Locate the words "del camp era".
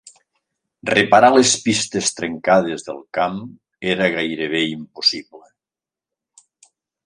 2.89-4.11